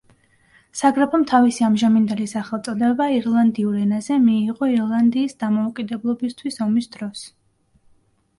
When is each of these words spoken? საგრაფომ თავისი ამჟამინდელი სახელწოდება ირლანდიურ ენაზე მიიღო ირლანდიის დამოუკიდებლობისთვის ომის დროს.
საგრაფომ 0.77 1.25
თავისი 1.31 1.65
ამჟამინდელი 1.67 2.25
სახელწოდება 2.31 3.07
ირლანდიურ 3.17 3.77
ენაზე 3.83 4.17
მიიღო 4.25 4.71
ირლანდიის 4.77 5.37
დამოუკიდებლობისთვის 5.45 6.59
ომის 6.69 6.91
დროს. 6.99 7.29